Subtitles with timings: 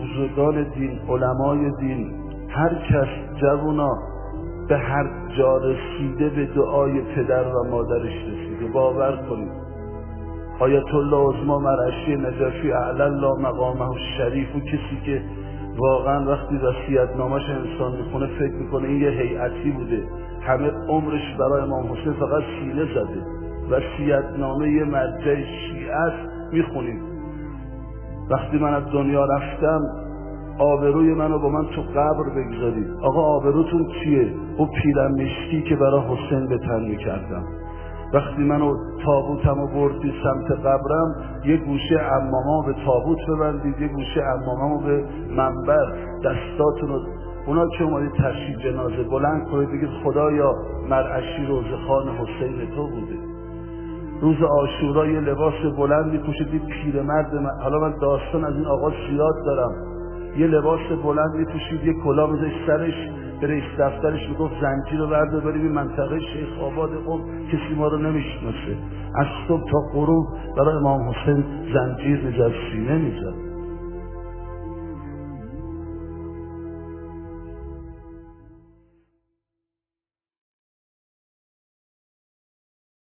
[0.00, 2.10] بزرگان دین علمای دین
[2.48, 3.98] هر کس جوونا
[4.68, 8.72] به هر جا رسیده به دعای پدر و مادرش رسیده.
[8.72, 9.52] باور کنید.
[10.58, 15.22] آیت الله عظما مرعشی نجفی اعلی الله مقامه شریف و کسی که
[15.78, 20.02] واقعا وقتی وصیت نامش انسان می‌خونه فکر می‌کنه این یه هیئتی بوده.
[20.42, 23.22] همه عمرش برای امام حسین فقط سینه زده.
[23.70, 27.19] وصیت نامه یه مرجع شیعه است می‌خونیم
[28.30, 29.80] وقتی من از دنیا رفتم
[30.58, 36.00] آبروی منو با من تو قبر بگذارید آقا آبروتون چیه؟ او پیرم مشکی که برای
[36.00, 37.44] حسین به تن می‌کردم.
[38.14, 38.74] وقتی منو
[39.04, 45.04] تابوتم و بردی سمت قبرم یه گوشه اماما به تابوت ببندید یه گوشه امامامو به
[45.36, 45.92] منبر
[46.24, 47.00] دستاتون رو
[47.46, 50.54] اونا که اومدید تشریف جنازه بلند کنید بگید خدایا
[50.88, 53.39] مرعشی روزخان حسین تو بوده.
[54.20, 56.54] روز آشورا یه لباس بلند میپوشید
[56.94, 59.72] یه من حالا من داستان از این آقا زیاد دارم.
[60.36, 62.94] یه لباس بلند میپوشید یه کلا میذاشت سرش
[63.40, 67.20] به رئیس دفترش می‌گفت زنجیر رو برده بریم این منطقه شیخ آباد قم
[67.52, 68.76] کسی ما رو نمی‌شناسه.
[69.14, 70.26] از صبح تا غروب
[70.56, 73.49] برای امام حسین زنجیر می‌زد سینه می‌زد.